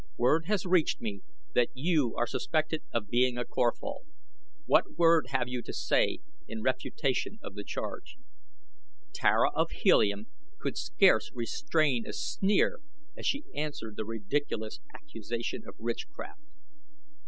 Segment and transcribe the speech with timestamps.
[0.17, 1.21] Word has reached me
[1.53, 3.99] that you are suspected of being a Corphal.
[4.65, 8.17] What word have you to say in refutation of the charge?"
[9.13, 10.25] Tara of Helium
[10.57, 12.79] could scarce restrain a sneer
[13.15, 16.41] as she answered the ridiculous accusation of witchcraft.